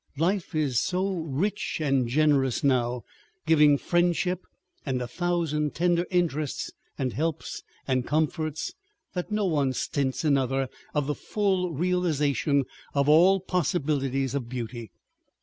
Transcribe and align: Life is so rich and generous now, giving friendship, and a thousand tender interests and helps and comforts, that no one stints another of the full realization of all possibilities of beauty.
Life 0.17 0.55
is 0.55 0.79
so 0.79 1.11
rich 1.15 1.77
and 1.79 2.07
generous 2.07 2.63
now, 2.63 3.03
giving 3.45 3.77
friendship, 3.77 4.47
and 4.83 4.99
a 4.99 5.07
thousand 5.07 5.75
tender 5.75 6.07
interests 6.09 6.71
and 6.97 7.13
helps 7.13 7.61
and 7.87 8.03
comforts, 8.03 8.73
that 9.13 9.31
no 9.31 9.45
one 9.45 9.73
stints 9.73 10.23
another 10.23 10.69
of 10.95 11.05
the 11.05 11.13
full 11.13 11.71
realization 11.71 12.63
of 12.95 13.07
all 13.07 13.39
possibilities 13.41 14.33
of 14.33 14.49
beauty. 14.49 14.89